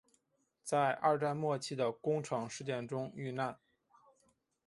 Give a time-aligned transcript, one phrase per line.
[0.63, 3.59] 在二战末期的宫城事件中遇难。